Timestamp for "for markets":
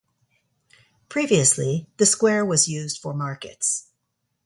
2.99-3.91